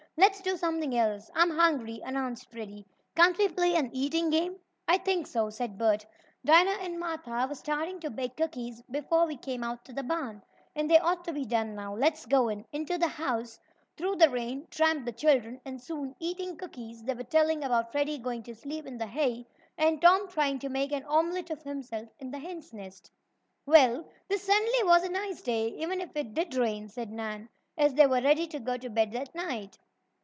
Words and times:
"Let's 0.17 0.41
do 0.41 0.55
something 0.57 0.95
else." 0.95 1.31
"I'm 1.33 1.49
hungry," 1.49 1.99
announced 2.03 2.51
Freddie. 2.51 2.85
"Can't 3.15 3.35
we 3.39 3.47
play 3.47 3.75
an 3.75 3.89
eating 3.93 4.29
game?" 4.29 4.59
"I 4.87 4.97
think 4.99 5.25
so," 5.25 5.49
said 5.49 5.79
Bert. 5.79 6.05
"Dinah 6.45 6.77
and 6.81 6.99
Martha 6.99 7.47
were 7.49 7.55
starting 7.55 7.99
to 8.01 8.09
bake 8.11 8.35
cookies 8.37 8.83
before 8.91 9.25
we 9.25 9.35
came 9.37 9.63
out 9.63 9.83
to 9.85 9.93
the 9.93 10.03
barn, 10.03 10.43
and 10.75 10.91
they 10.91 10.99
ought 10.99 11.23
to 11.25 11.33
be 11.33 11.43
done 11.45 11.73
now. 11.75 11.95
Let's 11.95 12.25
go 12.27 12.49
in." 12.49 12.65
Into 12.71 12.97
the 12.99 13.07
house, 13.07 13.57
through 13.97 14.17
the 14.17 14.29
rain, 14.29 14.67
tramped 14.69 15.05
the 15.05 15.11
children, 15.13 15.59
and 15.65 15.81
soon, 15.81 16.13
eating 16.19 16.55
cookies, 16.57 17.01
they 17.03 17.15
were 17.15 17.23
telling 17.23 17.63
about 17.63 17.91
Freddie 17.93 18.19
going 18.19 18.43
to 18.43 18.53
sleep 18.53 18.85
in 18.85 18.97
the 18.99 19.07
hay, 19.07 19.47
and 19.77 19.99
Tom 20.01 20.27
trying 20.27 20.59
to 20.59 20.69
make 20.69 20.91
an 20.91 21.05
omelet 21.05 21.49
of 21.49 21.63
himself 21.63 22.09
in 22.19 22.29
the 22.29 22.37
hen's 22.39 22.73
nest. 22.73 23.09
"Well, 23.65 24.05
this 24.27 24.43
certainly 24.43 24.83
was 24.83 25.03
a 25.03 25.09
nice 25.11 25.41
day, 25.41 25.69
even 25.69 25.99
if 26.01 26.15
it 26.15 26.33
did 26.35 26.53
rain," 26.55 26.89
said 26.89 27.11
Nan, 27.11 27.49
as 27.77 27.93
they 27.95 28.05
were 28.05 28.21
ready 28.21 28.45
to 28.47 28.59
go 28.59 28.77
to 28.77 28.89
bed 28.89 29.11
that 29.13 29.33
night. 29.33 29.79